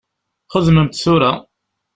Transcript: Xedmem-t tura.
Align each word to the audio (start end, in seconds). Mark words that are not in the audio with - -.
Xedmem-t 0.53 0.95
tura. 1.03 1.31